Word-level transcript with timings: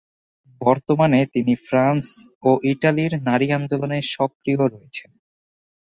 বর্তমানে, 0.61 1.19
তিনি 1.25 1.53
ফ্রান্স 1.67 2.05
ও 2.43 2.51
ইতালির 2.63 3.13
নারী 3.21 3.47
আন্দোলনে 3.51 3.99
সক্রিয় 4.13 4.63
রয়েছেন। 4.67 5.11